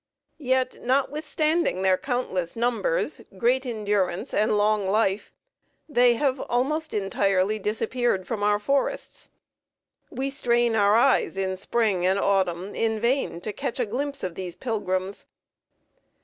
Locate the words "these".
14.33-14.55